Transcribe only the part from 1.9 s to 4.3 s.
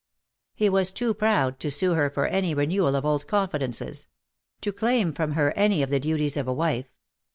her for any renewal of old confidences—